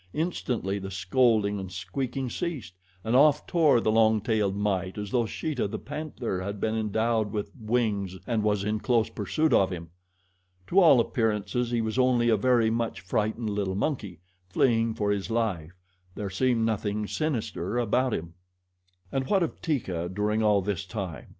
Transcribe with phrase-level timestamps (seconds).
[0.15, 5.27] Instantly the scolding and squeaking ceased, and off tore the long tailed mite as though
[5.27, 9.91] Sheeta, the panther, had been endowed with wings and was in close pursuit of him.
[10.65, 15.29] To all appearances he was only a very much frightened little monkey, fleeing for his
[15.29, 15.75] life
[16.15, 18.33] there seemed nothing sinister about him.
[19.11, 21.27] And what of Teeka during all this time?